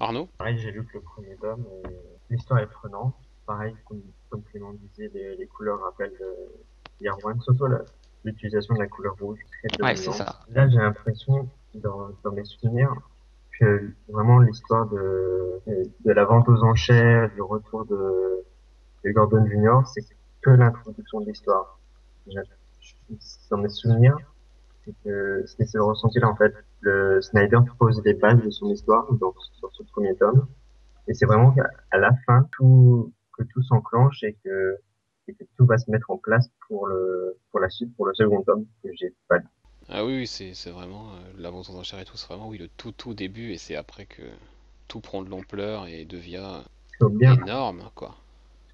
Arnaud? 0.00 0.28
Pareil, 0.38 0.58
j'ai 0.58 0.70
lu 0.70 0.84
que 0.86 0.94
le 0.94 1.00
premier 1.00 1.36
tome 1.36 1.64
l'histoire 2.30 2.60
est 2.60 2.66
prenante. 2.66 3.14
Pareil, 3.46 3.74
comme, 3.86 4.02
comme 4.30 4.42
Clément 4.44 4.72
disait, 4.72 5.10
les, 5.14 5.36
les 5.36 5.46
couleurs 5.46 5.80
rappellent 5.82 6.16
euh, 6.20 6.46
Year 7.00 7.16
One, 7.22 7.38
l'utilisation 8.24 8.74
de 8.74 8.80
la 8.80 8.86
couleur 8.86 9.14
rouge. 9.20 9.38
très 9.68 9.82
Ouais, 9.82 9.96
c'est 9.96 10.12
ça. 10.12 10.40
Là, 10.50 10.68
j'ai 10.68 10.78
l'impression, 10.78 11.48
dans, 11.74 12.08
dans 12.22 12.32
mes 12.32 12.44
souvenirs, 12.44 12.92
que 13.58 13.92
vraiment 14.08 14.40
l'histoire 14.40 14.86
de, 14.86 15.60
de 15.66 16.12
la 16.12 16.24
vente 16.24 16.48
aux 16.48 16.62
enchères, 16.64 17.30
du 17.34 17.42
retour 17.42 17.84
de, 17.84 18.44
de 19.04 19.10
Gordon 19.10 19.46
Junior, 19.46 19.86
c'est 19.86 20.02
que 20.40 20.50
l'introduction 20.50 21.20
de 21.20 21.26
l'histoire. 21.26 21.78
Dans 23.50 23.58
mes 23.58 23.68
souvenirs, 23.68 24.16
c'est 24.84 24.94
que 25.04 25.44
c'était 25.46 25.66
ce 25.66 25.78
ressenti-là, 25.78 26.28
en 26.28 26.36
fait. 26.36 26.54
Le 26.80 27.20
Snyder 27.22 27.60
pose 27.78 28.02
les 28.04 28.14
bases 28.14 28.42
de 28.42 28.50
son 28.50 28.70
histoire 28.70 29.12
donc, 29.14 29.34
sur 29.58 29.70
ce 29.74 29.82
premier 29.84 30.14
tome. 30.16 30.46
Et 31.08 31.14
c'est 31.14 31.26
vraiment 31.26 31.52
qu'à 31.52 31.68
à 31.90 31.98
la 31.98 32.12
fin, 32.26 32.48
tout, 32.52 33.12
que 33.36 33.44
tout 33.44 33.62
s'enclenche 33.62 34.22
et 34.24 34.34
que, 34.44 34.76
et 35.28 35.34
que 35.34 35.44
tout 35.56 35.66
va 35.66 35.78
se 35.78 35.90
mettre 35.90 36.10
en 36.10 36.18
place 36.18 36.50
pour 36.68 36.86
le, 36.86 37.36
pour 37.50 37.60
la 37.60 37.70
suite, 37.70 37.94
pour 37.96 38.06
le 38.06 38.14
second 38.14 38.42
tome 38.42 38.66
que 38.82 38.90
j'ai 38.94 39.14
pas 39.28 39.38
lu. 39.38 39.46
Ah 39.88 40.04
oui, 40.04 40.16
oui, 40.18 40.26
c'est 40.26 40.54
c'est 40.54 40.70
vraiment 40.70 41.12
euh, 41.14 41.32
la 41.38 41.50
vente 41.50 41.68
aux 41.70 41.76
enchères 41.76 42.00
et 42.00 42.04
tout, 42.04 42.16
c'est 42.16 42.26
vraiment 42.28 42.48
oui, 42.48 42.58
le 42.58 42.68
tout 42.68 42.92
tout 42.92 43.14
début 43.14 43.50
et 43.52 43.58
c'est 43.58 43.76
après 43.76 44.06
que 44.06 44.22
tout 44.88 45.00
prend 45.00 45.22
de 45.22 45.30
l'ampleur 45.30 45.86
et 45.86 46.04
devient 46.04 46.62
bien, 47.00 47.34
énorme, 47.34 47.90
quoi. 47.94 48.16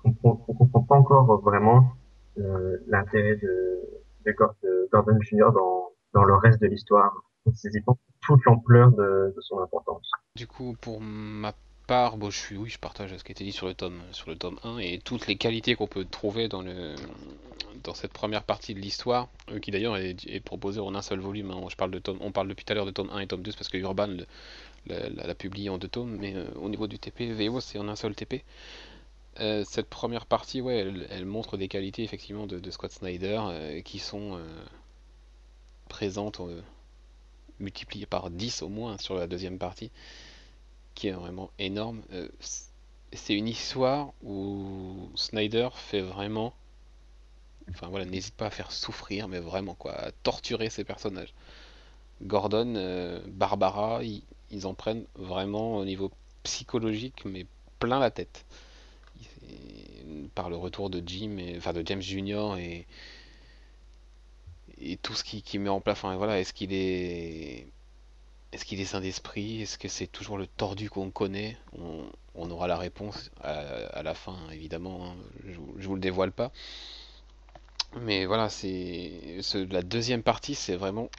on 0.04 0.12
comprend, 0.12 0.44
on 0.48 0.54
comprend 0.54 0.82
pas 0.82 0.96
encore 0.96 1.40
vraiment 1.42 1.92
euh, 2.38 2.78
l'intérêt 2.86 3.36
de, 3.36 3.80
de, 4.26 4.32
Gor- 4.32 4.54
de 4.62 4.88
Gordon 4.92 5.20
Junior 5.20 5.52
dans, 5.52 5.89
dans 6.12 6.24
le 6.24 6.34
reste 6.34 6.60
de 6.60 6.66
l'histoire. 6.66 7.12
Saisit 7.54 7.80
pas 7.80 7.94
toute 8.22 8.44
l'ampleur 8.44 8.92
de, 8.92 9.34
son 9.40 9.60
importance. 9.60 10.10
Du 10.36 10.46
coup, 10.46 10.76
pour 10.80 11.00
ma 11.00 11.54
part, 11.86 12.16
bon, 12.16 12.30
je 12.30 12.54
oui, 12.54 12.68
je 12.68 12.78
partage 12.78 13.16
ce 13.16 13.24
qui 13.24 13.32
a 13.32 13.34
été 13.34 13.44
dit 13.44 13.52
sur 13.52 13.66
le 13.66 13.74
tome, 13.74 14.00
sur 14.12 14.28
le 14.28 14.36
tome 14.36 14.58
1 14.62 14.78
et 14.78 15.00
toutes 15.02 15.26
les 15.26 15.36
qualités 15.36 15.74
qu'on 15.74 15.86
peut 15.86 16.04
trouver 16.04 16.48
dans 16.48 16.62
le, 16.62 16.94
dans 17.82 17.94
cette 17.94 18.12
première 18.12 18.44
partie 18.44 18.74
de 18.74 18.80
l'histoire, 18.80 19.28
euh, 19.50 19.58
qui 19.58 19.70
d'ailleurs 19.70 19.96
est, 19.96 20.44
proposée 20.44 20.80
en 20.80 20.94
un 20.94 21.02
seul 21.02 21.20
volume. 21.20 21.50
hein. 21.50 21.60
Je 21.68 21.76
parle 21.76 21.90
de 21.90 21.98
tome, 21.98 22.18
on 22.20 22.30
parle 22.30 22.48
depuis 22.48 22.64
tout 22.64 22.72
à 22.72 22.76
l'heure 22.76 22.86
de 22.86 22.90
tome 22.90 23.10
1 23.10 23.20
et 23.20 23.26
tome 23.26 23.42
2 23.42 23.52
parce 23.52 23.68
que 23.68 23.78
Urban 23.78 24.08
l'a 24.86 25.34
publié 25.34 25.68
en 25.68 25.78
deux 25.78 25.88
tomes, 25.88 26.16
mais 26.20 26.34
euh, 26.34 26.46
au 26.56 26.68
niveau 26.68 26.86
du 26.86 26.98
TP, 26.98 27.32
VO, 27.32 27.60
c'est 27.60 27.78
en 27.78 27.88
un 27.88 27.96
seul 27.96 28.14
TP. 28.14 28.44
Euh, 29.40 29.64
cette 29.64 29.88
première 29.88 30.26
partie, 30.26 30.60
ouais, 30.60 30.92
elle, 31.10 31.24
montre 31.24 31.56
des 31.56 31.68
qualités 31.68 32.02
effectivement 32.02 32.46
de, 32.46 32.58
de 32.58 32.70
Scott 32.70 32.92
Snyder 32.92 33.80
qui 33.84 33.98
sont 33.98 34.38
présentes, 35.90 36.40
euh, 36.40 36.62
multipliées 37.58 38.06
par 38.06 38.30
10 38.30 38.62
au 38.62 38.70
moins 38.70 38.96
sur 38.96 39.16
la 39.16 39.26
deuxième 39.26 39.58
partie 39.58 39.90
qui 40.94 41.08
est 41.08 41.12
vraiment 41.12 41.50
énorme. 41.58 42.02
Euh, 42.12 42.28
c'est 43.12 43.34
une 43.34 43.48
histoire 43.48 44.12
où 44.22 45.10
Snyder 45.16 45.68
fait 45.74 46.00
vraiment, 46.00 46.54
enfin 47.70 47.88
voilà, 47.88 48.06
n'hésite 48.06 48.34
pas 48.34 48.46
à 48.46 48.50
faire 48.50 48.72
souffrir, 48.72 49.28
mais 49.28 49.40
vraiment 49.40 49.74
quoi, 49.74 49.92
à 49.92 50.12
torturer 50.12 50.70
ses 50.70 50.84
personnages. 50.84 51.34
Gordon, 52.22 52.74
euh, 52.76 53.20
Barbara, 53.26 54.02
ils, 54.04 54.66
en 54.66 54.74
prennent 54.74 55.04
vraiment 55.14 55.78
au 55.78 55.84
niveau 55.84 56.10
psychologique, 56.42 57.24
mais 57.24 57.46
plein 57.78 57.98
la 57.98 58.10
tête. 58.10 58.44
Par 60.34 60.50
le 60.50 60.56
retour 60.56 60.90
de 60.90 61.02
Jim, 61.04 61.36
et, 61.38 61.56
enfin 61.56 61.72
de 61.72 61.82
James 61.84 62.02
Junior 62.02 62.56
et 62.56 62.86
et 64.80 64.96
tout 64.96 65.14
ce 65.14 65.24
qui, 65.24 65.58
met 65.58 65.68
en 65.68 65.80
place. 65.80 65.98
Enfin 65.98 66.16
voilà, 66.16 66.40
est-ce 66.40 66.52
qu'il 66.52 66.72
est 66.72 67.66
est-ce 68.52 68.64
qu'il 68.64 68.80
est 68.80 68.86
sain 68.86 69.00
d'esprit? 69.00 69.62
Est-ce 69.62 69.78
que 69.78 69.88
c'est 69.88 70.06
toujours 70.08 70.38
le 70.38 70.46
tordu 70.46 70.90
qu'on 70.90 71.10
connaît? 71.10 71.56
On, 71.78 72.04
on 72.36 72.50
aura 72.50 72.68
la 72.68 72.78
réponse 72.78 73.30
à, 73.42 73.52
à 73.52 74.02
la 74.02 74.14
fin, 74.14 74.38
évidemment. 74.52 75.06
hein. 75.06 75.16
Je, 75.46 75.58
je 75.78 75.88
vous 75.88 75.94
le 75.94 76.00
dévoile 76.00 76.32
pas. 76.32 76.52
Mais 78.00 78.24
voilà, 78.26 78.48
c'est 78.48 79.38
ce- 79.42 79.58
la 79.72 79.82
deuxième 79.82 80.22
partie, 80.22 80.54
c'est 80.54 80.76
vraiment 80.76 81.10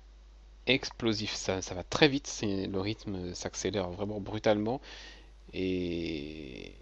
explosif. 0.68 1.34
Ça, 1.36 1.62
ça 1.62 1.76
va 1.76 1.84
très 1.84 2.08
vite. 2.10 2.42
Le 2.44 2.80
rythme 2.82 3.34
s'accélère 3.36 3.90
vraiment 3.92 4.22
brutalement. 4.22 4.82
Et 5.54 6.76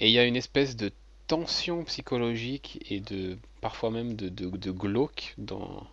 et 0.00 0.08
il 0.08 0.12
y 0.12 0.18
a 0.20 0.24
une 0.26 0.36
espèce 0.36 0.76
de 0.76 0.92
tension 1.28 1.84
psychologique 1.84 2.84
et 2.90 3.00
de 3.00 3.38
parfois 3.62 3.90
même 3.90 4.14
de, 4.16 4.28
de, 4.30 4.48
de 4.50 4.70
glauque 4.72 5.34
dans, 5.38 5.86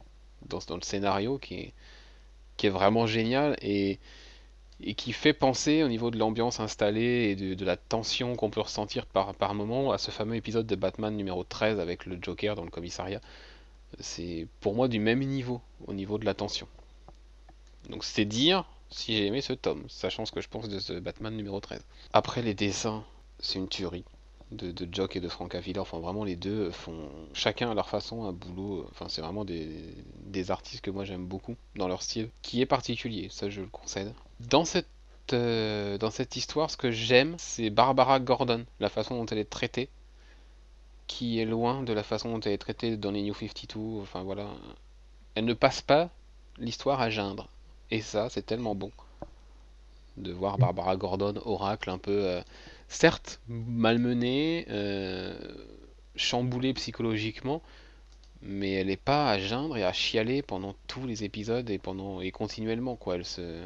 dans, 0.52 0.60
dans 0.68 0.76
le 0.76 0.84
scénario 0.84 1.38
qui 1.40 1.56
est, 1.56 1.74
qui 2.58 2.68
est 2.68 2.70
vraiment 2.70 3.08
génial 3.08 3.58
et, 3.62 4.00
et 4.82 4.94
qui 4.96 5.14
fait 5.14 5.34
penser 5.34 5.84
au 5.84 5.88
niveau 5.88 6.12
de 6.12 6.18
l'ambiance 6.18 6.60
installée 6.60 7.30
et 7.32 7.36
de, 7.36 7.54
de 7.54 7.66
la 7.66 7.78
tension 7.78 8.36
qu'on 8.36 8.50
peut 8.50 8.62
ressentir 8.62 9.06
par, 9.06 9.34
par 9.36 9.54
moment 9.54 9.92
à 9.92 9.98
ce 9.98 10.12
fameux 10.12 10.36
épisode 10.36 10.68
de 10.68 10.76
Batman 10.76 11.16
numéro 11.16 11.44
13 11.44 11.80
avec 11.80 12.06
le 12.06 12.18
Joker 12.22 12.56
dans 12.56 12.64
le 12.64 12.70
commissariat. 12.72 13.22
C'est 14.00 14.48
pour 14.62 14.74
moi 14.76 14.88
du 14.88 15.00
même 15.00 15.20
niveau 15.20 15.62
au 15.88 15.94
niveau 15.94 16.18
de 16.18 16.26
la 16.26 16.34
tension. 16.34 16.68
Donc 17.90 18.04
c'est 18.04 18.26
dire 18.26 18.66
si 18.90 19.16
j'ai 19.16 19.28
aimé 19.28 19.42
ce 19.42 19.54
tome, 19.54 19.86
sachant 19.88 20.26
ce 20.26 20.32
que 20.32 20.42
je 20.42 20.50
pense 20.50 20.68
de 20.68 20.80
ce 20.80 20.94
Batman 20.94 21.36
numéro 21.36 21.60
13. 21.60 21.86
Après 22.14 22.42
les 22.42 22.54
dessins, 22.54 23.04
c'est 23.40 23.58
une 23.60 23.70
tuerie 23.70 24.06
de, 24.52 24.88
Jock 24.92 25.16
et 25.16 25.20
de 25.20 25.30
Frank 25.30 25.54
Avila. 25.56 25.82
Enfin 25.82 26.00
vraiment 26.00 26.24
les 26.24 26.36
deux 26.36 26.72
font 26.72 27.10
chacun 27.34 27.72
à 27.72 27.74
leur 27.74 27.90
façon 27.90 28.26
un 28.26 28.34
boulot. 28.34 28.86
Enfin 28.92 29.08
c'est 29.10 29.22
vraiment 29.22 29.46
des, 29.46 29.70
des 30.26 30.52
artistes 30.52 30.82
que 30.82 30.92
moi 30.92 31.06
j'aime 31.06 31.26
beaucoup 31.26 31.56
dans 31.76 31.88
leur 31.88 32.02
style, 32.02 32.30
qui 32.42 32.62
est 32.62 32.66
particulier, 32.66 33.30
ça 33.30 33.50
je 33.50 33.62
le 33.62 33.68
concède. 33.68 34.14
Dans 34.40 34.66
cette 34.66 34.88
euh, 35.34 35.98
dans 35.98 36.12
cette 36.12 36.36
histoire, 36.36 36.70
ce 36.70 36.78
que 36.78 36.92
j'aime, 36.92 37.36
c'est 37.38 37.70
Barbara 37.70 38.20
Gordon, 38.20 38.66
la 38.80 38.90
façon 38.90 39.16
dont 39.16 39.26
elle 39.28 39.38
est 39.38 39.50
traitée, 39.50 39.90
qui 41.08 41.40
est 41.40 41.46
loin 41.46 41.84
de 41.84 41.94
la 41.94 42.04
façon 42.04 42.32
dont 42.32 42.40
elle 42.42 42.54
est 42.54 42.58
traitée 42.58 42.98
dans 42.98 43.12
les 43.12 43.22
New 43.22 43.34
52. 43.34 44.02
Enfin 44.02 44.24
voilà, 44.24 44.48
elle 45.36 45.46
ne 45.46 45.54
passe 45.54 45.82
pas 45.82 46.10
l'histoire 46.58 47.02
à 47.02 47.10
geindre. 47.10 47.48
Et 47.92 48.02
ça, 48.02 48.30
c'est 48.30 48.46
tellement 48.46 48.76
bon 48.76 48.92
de 50.18 50.32
voir 50.32 50.58
Barbara 50.58 50.98
Gordon, 50.98 51.36
Oracle, 51.46 51.90
un 51.90 51.98
peu, 51.98 52.26
euh, 52.26 52.42
certes, 52.92 53.42
malmenée, 53.48 54.66
euh, 54.70 55.34
chamboulée 56.16 56.74
psychologiquement, 56.74 57.62
mais 58.42 58.74
elle 58.74 58.88
n'est 58.88 58.98
pas 58.98 59.30
à 59.32 59.40
geindre 59.40 59.78
et 59.78 59.84
à 59.86 59.94
chialer 59.94 60.42
pendant 60.44 60.76
tous 60.88 61.08
les 61.08 61.24
épisodes 61.24 61.70
et 61.70 61.80
pendant 61.80 62.22
et 62.22 62.32
continuellement 62.32 62.96
quoi. 62.98 63.16
Elle 63.16 63.26
se, 63.26 63.66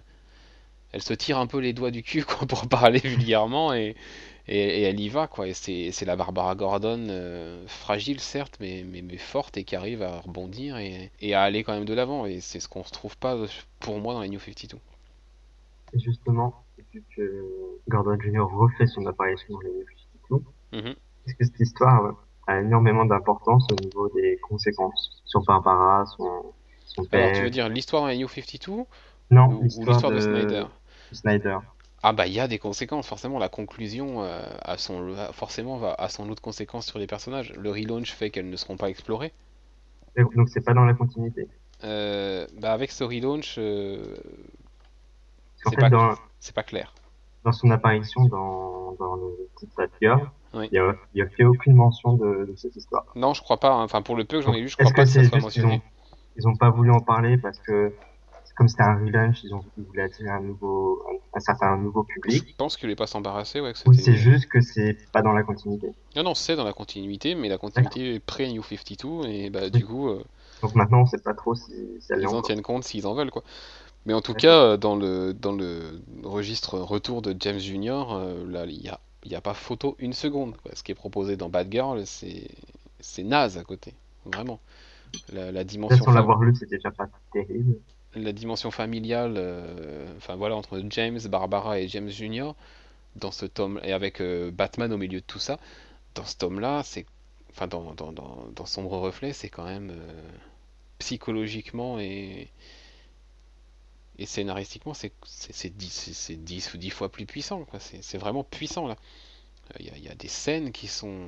elle 0.94 1.02
se 1.04 1.14
tire 1.14 1.38
un 1.40 1.48
peu 1.48 1.60
les 1.60 1.74
doigts 1.74 1.92
du 1.92 2.04
cul 2.04 2.24
quoi, 2.26 2.48
pour 2.48 2.68
parler 2.68 3.00
vulgairement 3.04 3.74
et, 3.74 3.96
et, 4.48 4.60
et 4.60 4.82
elle 4.84 5.00
y 5.00 5.10
va 5.10 5.28
quoi. 5.28 5.48
Et 5.48 5.54
c'est, 5.54 5.92
c'est 5.92 6.06
la 6.06 6.16
Barbara 6.16 6.56
Gordon 6.56 7.08
euh, 7.10 7.66
fragile 7.68 8.20
certes, 8.20 8.58
mais, 8.60 8.84
mais, 8.86 9.02
mais 9.02 9.18
forte 9.18 9.58
et 9.58 9.64
qui 9.66 9.76
arrive 9.76 10.04
à 10.04 10.20
rebondir 10.22 10.78
et, 10.78 11.12
et 11.22 11.34
à 11.36 11.44
aller 11.44 11.64
quand 11.64 11.74
même 11.74 11.86
de 11.86 11.94
l'avant. 11.94 12.26
Et 12.26 12.42
c'est 12.42 12.60
ce 12.60 12.68
qu'on 12.70 12.84
se 12.84 12.92
trouve 12.92 13.18
pas 13.18 13.38
pour 13.80 14.00
moi 14.00 14.14
dans 14.14 14.22
les 14.22 14.30
New 14.30 14.40
52. 14.40 14.80
Et 15.94 16.00
justement, 16.00 16.65
vu 16.96 17.04
que 17.16 17.46
Gordon 17.90 18.18
Jr. 18.20 18.42
refait 18.42 18.88
son 18.88 19.06
apparition 19.06 19.54
dans 19.54 19.60
les 19.62 19.70
New 19.70 19.86
52, 20.30 20.46
Mhm. 20.74 20.96
est-ce 21.28 21.36
que 21.36 21.46
cette 21.46 21.60
histoire 21.60 22.16
a 22.48 22.60
énormément 22.60 23.06
d'importance 23.06 23.68
au 23.72 23.76
niveau 23.76 24.10
des 24.16 24.40
conséquences 24.48 25.22
sur 25.26 25.44
Barbara, 25.44 26.06
son, 26.18 26.54
son 26.86 27.06
père 27.06 27.24
Alors 27.24 27.36
tu 27.36 27.44
veux 27.44 27.50
dire 27.50 27.70
l'histoire 27.70 28.04
dans 28.04 28.08
les 28.08 28.18
New 28.18 28.28
52 28.28 28.86
Non, 29.32 29.48
ou, 29.48 29.64
l'histoire 29.64 30.12
de 30.12 30.20
Snyder 30.20 30.66
Snyder. 31.12 31.58
Ah 32.04 32.14
bah 32.14 32.28
il 32.28 32.34
y 32.34 32.40
a 32.40 32.48
des 32.48 32.60
conséquences, 32.60 33.08
forcément 33.08 33.40
la 33.40 33.50
conclusion 33.50 34.24
euh, 34.24 34.42
a 34.62 34.78
son, 34.78 35.16
forcément 35.34 35.78
va 35.78 35.96
à 35.98 36.08
son 36.08 36.26
lot 36.26 36.36
de 36.36 36.40
conséquences 36.40 36.86
sur 36.86 37.00
les 37.00 37.08
personnages. 37.08 37.54
Le 37.58 37.72
relaunch 37.72 38.14
fait 38.14 38.30
qu'elles 38.30 38.50
ne 38.50 38.56
seront 38.58 38.78
pas 38.78 38.90
explorées. 38.90 39.34
Donc 40.16 40.48
c'est 40.50 40.64
pas 40.64 40.74
dans 40.74 40.86
la 40.86 40.94
continuité. 40.94 41.48
Euh, 41.84 42.46
bah 42.60 42.74
avec 42.74 42.92
ce 42.92 43.04
relaunch, 43.04 43.56
euh, 43.58 44.16
c'est 45.56 45.78
pas, 45.78 45.90
dans, 45.90 46.16
c'est 46.46 46.56
pas 46.56 46.64
clair. 46.64 46.94
dans 47.44 47.52
son 47.52 47.70
apparition 47.72 48.26
dans, 48.26 48.94
dans 49.00 49.16
le 49.16 49.50
titre 49.58 49.74
Batgirl, 49.78 50.30
Oui. 50.54 50.68
il 50.72 50.96
y 51.16 51.22
a, 51.22 51.28
fait 51.30 51.44
aucune 51.44 51.74
mention 51.76 52.14
de, 52.14 52.46
de 52.50 52.56
cette 52.56 52.76
histoire. 52.76 53.06
Non, 53.16 53.34
je 53.34 53.42
crois 53.42 53.60
pas. 53.60 53.72
hein. 53.74 53.84
Enfin 53.84 54.02
pour 54.02 54.16
le 54.16 54.26
peu 54.26 54.38
que 54.40 54.44
j'en 54.44 54.54
ai 54.54 54.62
lu, 54.62 54.68
je 54.70 54.76
crois 54.78 54.92
pas 54.92 55.04
que 55.04 55.08
que 55.08 55.08
ça 55.08 55.22
c'est 55.24 55.30
soit 55.30 55.40
juste 55.40 55.52
qu'ils 55.54 55.64
mentionné. 55.64 55.84
ont, 55.86 56.08
ils 56.38 56.48
ont 56.48 56.56
pas 56.56 56.70
voulu 56.70 56.92
en 56.92 57.00
parler 57.02 57.38
parce 57.38 57.60
que 57.60 57.94
comme 58.56 58.70
c'était 58.70 58.84
un 58.84 58.96
relaunch, 58.96 59.44
ils 59.44 59.54
ont 59.54 59.62
voulaient 59.76 60.04
attirer 60.04 60.30
un 60.30 60.40
nouveau, 60.40 61.04
un, 61.10 61.38
un 61.38 61.40
certain 61.42 61.76
nouveau 61.78 62.04
public? 62.06 62.48
Je 62.48 62.56
pense 62.56 62.78
qu'il 62.78 62.90
est 62.90 62.96
pas 62.96 63.06
s'embarrasser, 63.08 63.60
ouais. 63.60 63.74
Que 63.74 63.90
Ou 63.90 63.92
c'était- 63.94 64.06
c'est 64.06 64.16
juste 64.16 64.48
que 64.50 64.62
c'est 64.62 64.96
pas 65.12 65.22
dans 65.22 65.34
la 65.34 65.44
continuité? 65.44 65.88
Non, 66.16 66.24
non, 66.24 66.36
c'est 66.36 66.56
dans 66.56 66.64
la 66.64 66.72
continuité, 66.72 67.36
mais 67.36 67.50
la 67.50 67.58
continuité 67.58 68.16
est 68.16 68.20
pré-New 68.22 68.64
52 68.64 69.28
et 69.28 69.50
bah 69.50 69.70
du 69.70 69.86
coup. 69.86 70.08
euh, 70.08 70.24
Donc 70.62 70.74
maintenant 70.74 71.02
on 71.02 71.06
sait 71.06 71.22
pas 71.22 71.34
trop 71.34 71.54
si, 71.54 71.74
si 72.00 72.14
ils 72.18 72.28
en 72.28 72.42
tiennent 72.42 72.62
compte 72.62 72.86
s'ils 72.86 73.06
en 73.08 73.14
veulent 73.14 73.30
quoi. 73.32 73.44
Mais 74.06 74.14
en 74.14 74.22
tout 74.22 74.36
cas, 74.36 74.62
euh, 74.74 74.78
dans 74.78 74.96
le, 74.96 75.34
dans 75.34 75.52
le 75.54 76.02
registre 76.24 76.80
retour 76.80 77.22
de 77.22 77.36
James 77.40 77.60
Jr., 77.60 78.06
euh, 78.12 78.46
là, 78.50 78.66
il 78.66 78.80
n'y 78.82 78.90
a, 78.90 79.00
y 79.26 79.36
a 79.36 79.42
pas 79.42 79.54
photo 79.54 79.96
une 80.00 80.14
seconde. 80.14 80.58
quoi. 80.58 80.72
Ce 80.76 80.84
qui 80.84 80.92
est 80.92 80.96
proposé 80.96 81.38
dans 81.38 81.50
Bad 81.50 81.72
Girl, 81.72 82.04
c'est 82.06 83.24
naze 83.24 83.58
à 83.58 83.64
côté. 83.64 83.94
Vraiment. 84.26 84.60
La, 85.34 85.52
dimension, 85.66 86.06
sans 86.06 86.12
fam- 86.12 86.14
l'avoir 86.14 86.40
lu, 86.42 86.54
c'était 86.56 86.78
déjà 86.78 86.92
pas 86.92 87.08
terrible. 87.32 87.80
la 88.16 88.32
dimension 88.32 88.72
familiale, 88.72 89.36
euh, 89.38 90.08
enfin 90.18 90.36
voilà, 90.36 90.56
entre 90.56 90.82
James, 90.90 91.20
Barbara 91.30 91.80
et 91.80 91.88
James 91.88 92.10
Jr., 92.10 92.52
dans 93.16 93.32
ce 93.32 93.46
tome, 93.48 93.80
et 93.84 93.94
avec 93.94 94.22
euh, 94.22 94.52
Batman 94.52 94.94
au 94.94 94.98
milieu 94.98 95.22
de 95.22 95.26
tout 95.26 95.40
ça, 95.40 95.60
dans 96.16 96.26
ce 96.26 96.38
tome-là, 96.38 96.84
c'est. 96.84 97.06
Enfin, 97.52 97.68
dans, 97.68 97.94
dans, 97.96 98.14
dans, 98.14 98.48
dans 98.56 98.66
Sombre 98.66 98.98
Reflet, 99.00 99.34
c'est 99.34 99.50
quand 99.50 99.66
même. 99.66 99.92
euh, 99.92 100.24
psychologiquement 101.00 102.00
et. 102.00 102.50
Et 104.18 104.26
scénaristiquement, 104.26 104.94
c'est 104.94 105.12
c'est- 105.26 105.54
c'est 105.54 105.70
10, 105.70 105.90
c'est- 105.92 106.14
c'est 106.14 106.36
10 106.36 106.74
ou 106.74 106.78
10 106.78 106.90
fois 106.90 107.10
plus 107.10 107.26
puissant. 107.26 107.66
C'est 107.80 108.18
vraiment 108.18 108.44
puissant 108.44 108.88
là. 108.88 108.96
Il 109.80 109.88
y, 109.88 109.90
a- 109.90 109.98
il 109.98 110.04
y 110.04 110.10
a 110.10 110.16
des 110.16 110.28
scènes 110.28 110.72
qui 110.72 110.88
sont. 110.88 111.28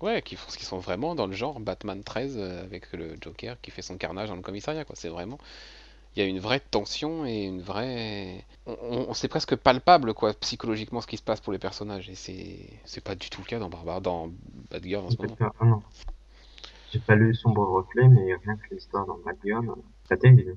Ouais, 0.00 0.22
qui, 0.22 0.36
qui 0.36 0.64
sont 0.64 0.78
vraiment 0.78 1.14
dans 1.14 1.26
le 1.26 1.34
genre 1.34 1.60
Batman 1.60 2.02
13 2.02 2.36
euh, 2.38 2.62
avec 2.62 2.90
le 2.94 3.16
Joker 3.20 3.60
qui 3.60 3.70
fait 3.70 3.82
son 3.82 3.96
carnage 3.98 4.28
dans 4.30 4.36
le 4.36 4.40
commissariat. 4.42 4.84
C'est 4.94 5.08
vraiment. 5.10 5.38
Il 6.16 6.22
y 6.22 6.26
a 6.26 6.28
une 6.28 6.40
vraie 6.40 6.58
tension 6.60 7.24
et 7.26 7.44
une 7.44 7.60
vraie. 7.62 8.44
On, 8.66 8.76
on- 9.10 9.14
c'est 9.14 9.28
presque 9.28 9.54
palpable 9.56 10.12
quoi, 10.14 10.34
psychologiquement 10.34 11.00
ce 11.00 11.06
qui 11.06 11.16
se 11.16 11.22
passe 11.22 11.40
pour 11.40 11.52
les 11.52 11.58
personnages. 11.58 12.08
Et 12.10 12.14
c'est 12.16 12.58
c'est 12.84 13.02
pas 13.04 13.14
du 13.14 13.30
tout 13.30 13.40
le 13.42 13.46
cas 13.46 13.58
dans 13.58 13.68
Barbara, 13.68 14.00
dans 14.00 14.30
Batgirl 14.70 15.04
en 15.04 15.10
ce 15.10 15.16
moment. 15.22 15.36
Non. 15.66 15.82
J'ai 16.92 16.98
pas 16.98 17.14
lu 17.14 17.34
Sombre 17.34 17.64
Reflet, 17.68 18.08
mais 18.08 18.34
rien 18.34 18.56
que 18.56 18.74
l'histoire 18.74 19.06
dans 19.06 19.18
Batgirl, 19.18 19.70
c'est 20.08 20.18
terrible. 20.18 20.56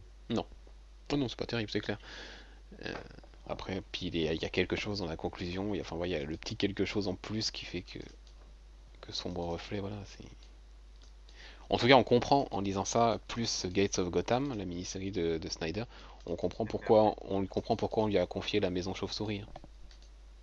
Oh 1.14 1.18
non, 1.18 1.28
c'est 1.28 1.38
pas 1.38 1.46
terrible, 1.46 1.70
c'est 1.70 1.80
clair. 1.80 2.00
Euh, 2.86 2.94
après, 3.48 3.84
il 4.02 4.16
y, 4.16 4.28
a, 4.28 4.50
quelque 4.50 4.76
chose 4.76 4.98
dans 4.98 5.06
la 5.06 5.16
conclusion, 5.16 5.76
il 5.76 5.78
y 5.78 5.80
a, 5.80 5.84
enfin, 5.84 6.04
il 6.08 6.18
le 6.24 6.38
petit 6.38 6.56
quelque 6.56 6.86
chose 6.86 7.08
en 7.08 7.14
plus 7.14 7.52
qui 7.52 7.66
fait 7.66 7.84
que, 7.84 8.00
Sombre 9.12 9.46
Reflet, 9.46 9.80
voilà. 9.80 9.98
En 11.70 11.78
tout 11.78 11.88
cas, 11.88 11.94
on 11.94 12.04
comprend 12.04 12.48
en 12.50 12.62
lisant 12.62 12.86
ça, 12.86 13.20
plus 13.28 13.68
Gates 13.68 14.00
of 14.00 14.10
Gotham, 14.10 14.58
la 14.58 14.66
mini-série 14.66 15.12
de, 15.12 15.38
de 15.38 15.50
Snyder, 15.50 15.84
on 16.26 16.36
comprend 16.36 16.66
pourquoi 16.66 17.16
on 17.30 17.46
comprend 17.46 17.76
pourquoi 17.76 18.06
on 18.06 18.08
lui 18.08 18.18
a 18.18 18.26
confié 18.26 18.60
la 18.60 18.72
maison 18.72 18.96
chauve-souris. 18.96 19.42
hein. 19.42 19.60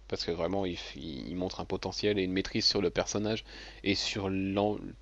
Parce 0.06 0.24
que 0.24 0.30
vraiment, 0.30 0.66
il, 0.66 1.34
montre 1.34 1.58
un 1.58 1.64
potentiel 1.64 2.16
et 2.18 2.22
une 2.22 2.32
maîtrise 2.32 2.64
sur 2.64 2.80
le 2.80 2.90
personnage 2.90 3.44
et 3.82 3.96
sur 3.96 4.30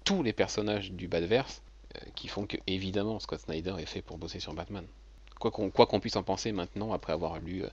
tous 0.05 0.23
les 0.23 0.33
personnages 0.33 0.93
du 0.93 1.09
Badverse 1.09 1.63
euh, 1.97 2.07
qui 2.15 2.29
font 2.29 2.47
que, 2.47 2.57
évidemment, 2.67 3.21
Scott 3.21 3.41
Snyder 3.41 3.75
est 3.79 3.87
fait 3.87 4.03
pour 4.03 4.17
bosser 4.17 4.41
sur 4.41 4.55
Batman 4.55 4.87
quoi 5.39 5.51
qu'on 5.51 5.71
qu'on 5.71 6.01
puisse 6.01 6.17
en 6.17 6.23
penser 6.23 6.53
maintenant 6.53 6.93
après 6.93 7.13
avoir 7.13 7.39
lu 7.39 7.65
euh, 7.65 7.69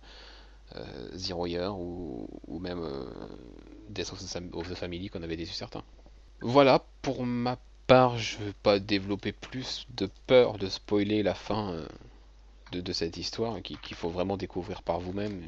euh, 0.76 1.10
Zero 1.14 1.46
Year 1.46 1.78
ou, 1.78 2.28
ou 2.48 2.60
même 2.60 2.80
euh, 2.82 3.06
Death 3.90 4.12
of 4.14 4.20
the, 4.20 4.76
Family 4.76 5.10
qu'on 5.10 5.24
avait 5.24 5.38
déçu 5.38 5.54
certains. 5.54 5.84
Voilà, 6.42 6.84
pour 7.02 7.26
ma 7.26 7.58
part, 7.88 8.18
je 8.18 8.40
ne 8.40 8.46
veux 8.46 8.54
pas 8.64 8.80
développer 8.80 9.32
plus 9.32 9.86
de 9.96 10.10
peur 10.28 10.58
de 10.58 10.68
spoiler 10.68 11.24
la 11.24 11.36
fin 11.36 11.86
de, 12.72 12.82
de 12.82 12.94
cette 12.94 13.18
histoire 13.18 13.62
qui- 13.62 13.78
qu'il 13.78 13.96
faut 13.96 14.10
vraiment 14.10 14.38
découvrir 14.38 14.82
par 14.82 15.00
vous-même 15.00 15.42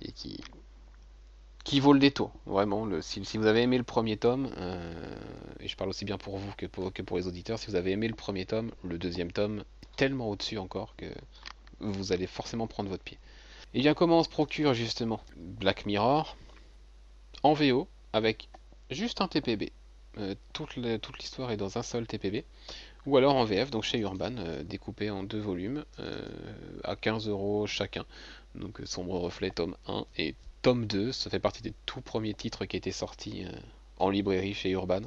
et 0.00 0.12
qui, 0.12 0.40
qui 1.64 1.80
vaut 1.80 1.92
le 1.92 1.98
détour. 1.98 2.32
Vraiment, 2.46 2.88
si, 3.00 3.20
vous 3.36 3.46
avez 3.46 3.62
aimé 3.62 3.78
le 3.78 3.84
premier 3.84 4.16
tome, 4.16 4.50
euh, 4.56 5.16
et 5.60 5.68
je 5.68 5.76
parle 5.76 5.90
aussi 5.90 6.04
bien 6.04 6.18
pour 6.18 6.38
vous 6.38 6.52
que 6.56 6.66
pour, 6.66 7.16
les 7.16 7.26
auditeurs, 7.26 7.58
si 7.58 7.68
vous 7.68 7.76
avez 7.76 7.92
aimé 7.92 8.08
le 8.08 8.14
premier 8.14 8.46
tome, 8.46 8.72
le 8.82 8.98
deuxième 8.98 9.30
tome 9.30 9.60
est 9.60 9.96
tellement 9.96 10.28
au-dessus 10.28 10.58
encore 10.58 10.96
que 10.96 11.06
vous 11.80 12.12
allez 12.12 12.26
forcément 12.26 12.66
prendre 12.66 12.88
votre 12.88 13.04
pied. 13.04 13.18
Et 13.74 13.80
bien 13.80 13.94
comment 13.94 14.18
on 14.18 14.24
se 14.24 14.28
procure 14.28 14.74
justement 14.74 15.20
Black 15.36 15.86
Mirror 15.86 16.36
en 17.42 17.54
VO 17.54 17.88
avec 18.12 18.48
juste 18.90 19.20
un 19.20 19.28
TPB. 19.28 19.72
Euh, 20.18 20.34
toute 20.52 20.76
l'histoire 20.76 21.52
est 21.52 21.56
dans 21.56 21.78
un 21.78 21.82
seul 21.82 22.06
TPB. 22.06 22.44
Ou 23.06 23.16
alors 23.16 23.34
en 23.34 23.44
VF, 23.44 23.70
donc 23.70 23.82
chez 23.82 23.98
Urban, 23.98 24.36
euh, 24.36 24.62
découpé 24.62 25.10
en 25.10 25.24
deux 25.24 25.40
volumes, 25.40 25.84
à 26.84 26.96
15 26.96 27.28
euros 27.28 27.66
chacun. 27.66 28.04
Donc 28.54 28.80
Sombre 28.84 29.18
Reflet, 29.18 29.50
tome 29.50 29.76
1 29.86 30.04
et 30.18 30.34
tome 30.62 30.86
2. 30.86 31.12
Ça 31.12 31.28
fait 31.28 31.40
partie 31.40 31.62
des 31.62 31.74
tout 31.86 32.00
premiers 32.00 32.34
titres 32.34 32.64
qui 32.64 32.76
étaient 32.76 32.92
sortis 32.92 33.44
euh, 33.44 33.50
en 33.98 34.08
librairie 34.08 34.54
chez 34.54 34.70
Urban, 34.70 35.02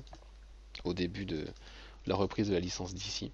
au 0.83 0.93
début 0.93 1.25
de 1.25 1.45
la 2.05 2.15
reprise 2.15 2.49
de 2.49 2.53
la 2.53 2.59
licence 2.59 2.93
d'ici. 2.93 3.31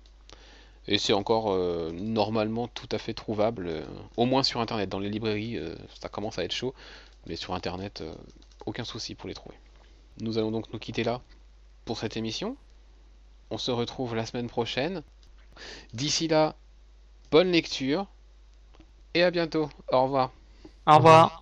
Et 0.88 0.98
c'est 0.98 1.14
encore 1.14 1.52
euh, 1.52 1.92
normalement 1.92 2.68
tout 2.68 2.90
à 2.92 2.98
fait 2.98 3.14
trouvable, 3.14 3.68
euh, 3.68 3.86
au 4.18 4.26
moins 4.26 4.44
sur 4.44 4.62
internet. 4.62 4.90
Dans 4.90 5.00
les 5.00 5.10
librairies, 5.10 5.60
ça 6.00 6.10
commence 6.10 6.40
à 6.40 6.44
être 6.44 6.54
chaud, 6.54 6.74
mais 7.28 7.36
sur 7.36 7.54
internet, 7.54 8.04
aucun 8.66 8.86
souci 8.86 9.16
pour 9.16 9.28
les 9.28 9.36
trouver. 9.36 9.56
Nous 10.20 10.38
allons 10.38 10.52
donc 10.52 10.72
nous 10.72 10.80
quitter 10.80 11.04
là 11.04 11.22
pour 11.86 11.98
cette 11.98 12.18
émission. 12.18 12.56
On 13.50 13.58
se 13.58 13.72
retrouve 13.72 14.16
la 14.16 14.26
semaine 14.26 14.48
prochaine. 14.48 15.04
D'ici 15.94 16.28
là, 16.28 16.56
bonne 17.32 17.52
lecture 17.52 18.08
et 19.14 19.24
à 19.24 19.32
bientôt. 19.32 19.70
Au 19.92 20.04
revoir. 20.04 20.32
Au 20.88 20.98
revoir. 20.98 21.42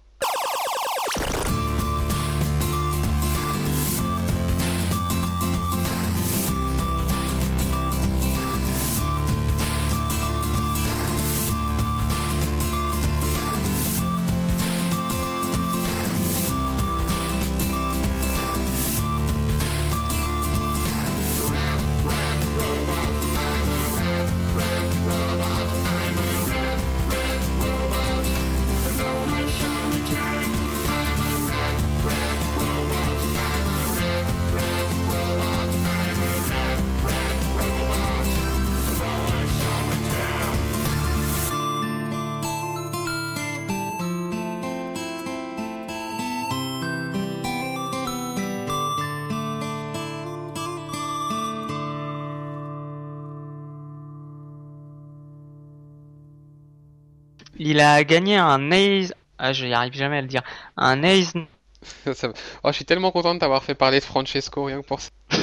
Il 57.60 57.80
a 57.80 58.04
gagné 58.04 58.38
un 58.38 58.72
Eis... 58.72 59.12
Ah, 59.38 59.54
je 59.54 59.66
n'y 59.66 59.74
arrive 59.74 59.94
jamais 59.94 60.18
à 60.18 60.22
le 60.22 60.28
dire. 60.28 60.42
Un 60.76 61.02
va. 62.28 62.34
Oh, 62.64 62.70
je 62.70 62.72
suis 62.74 62.86
tellement 62.86 63.12
content 63.12 63.34
de 63.36 63.40
t'avoir 63.40 63.64
fait 63.64 63.76
parler 63.76 64.00
de 64.00 64.04
Francesco, 64.06 64.66
rien 64.66 64.82
que 64.82 64.88
pour 64.88 65.00
ça. 65.00 65.10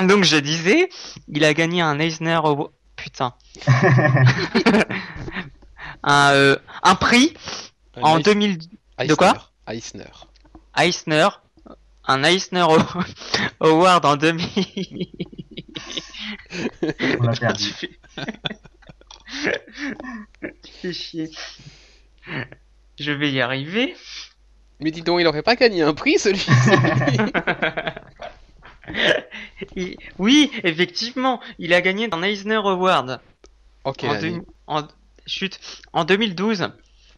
Donc 0.00 0.24
je 0.24 0.36
disais, 0.36 0.88
il 1.28 1.44
a 1.44 1.54
gagné 1.54 1.80
un 1.82 1.98
Eisner 1.98 2.34
Award. 2.34 2.70
Putain. 2.96 3.32
un, 6.02 6.30
euh, 6.32 6.56
un 6.82 6.94
prix 6.96 7.32
Un 7.96 8.02
en 8.02 8.18
Eis- 8.18 8.22
2000 8.24 8.58
Eisner. 8.98 9.16
quoi 9.16 9.50
Eisner. 9.68 10.04
Eisner. 10.76 11.28
Un 12.06 12.24
Eisner 12.24 12.62
Aw- 12.62 13.04
Award 13.60 14.04
en 14.04 14.16
2000. 14.16 15.06
On 17.20 17.22
l'a 17.22 17.32
perdu. 17.32 17.72
fais... 20.82 20.92
chier. 20.92 21.30
Je 22.98 23.12
vais 23.12 23.30
y 23.30 23.40
arriver. 23.40 23.94
Mais 24.80 24.90
dis 24.90 25.02
donc, 25.02 25.20
il 25.20 25.26
aurait 25.26 25.42
pas 25.42 25.56
gagné 25.56 25.82
un 25.82 25.94
prix 25.94 26.18
celui-ci 26.18 26.50
Il- 29.76 29.96
Oui, 30.18 30.50
effectivement, 30.64 31.40
il 31.58 31.74
a 31.74 31.80
gagné 31.80 32.08
un 32.12 32.22
Eisner 32.22 32.56
Award. 32.56 33.20
Ok, 33.84 34.04
en, 34.04 34.20
deux- 34.20 34.42
en- 34.66 34.86
chut, 35.26 35.58
en 35.92 36.04
2012, 36.04 36.70